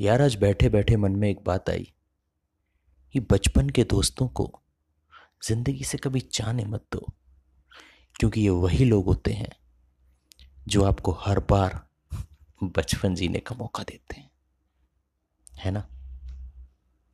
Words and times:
यार 0.00 0.22
आज 0.22 0.34
बैठे 0.34 0.68
बैठे 0.68 0.96
मन 0.96 1.12
में 1.12 1.28
एक 1.30 1.44
बात 1.44 1.70
आई। 1.70 1.92
कि 3.14 3.20
बचपन 3.20 3.68
के 3.70 3.84
दोस्तों 3.84 4.28
को 4.28 4.62
ज़िंदगी 5.46 5.84
से 5.84 5.98
कभी 5.98 6.20
जाने 6.34 6.64
मत 6.64 6.84
दो, 6.92 7.06
क्योंकि 8.14 8.40
ये 8.40 8.50
वही 8.50 8.84
लोग 8.84 9.04
होते 9.04 9.32
हैं 9.32 9.52
जो 10.68 10.84
आपको 10.84 11.12
हर 11.12 11.40
बार 11.40 11.80
बचपन 12.62 13.14
जीने 13.14 13.38
का 13.38 13.54
मौका 13.54 13.82
देते 13.82 14.20
हैं। 14.20 14.30
है 15.58 15.70
ना? 15.70 15.88